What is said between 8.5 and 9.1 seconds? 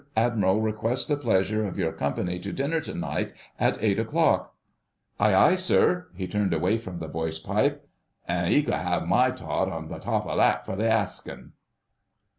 'e could 'ave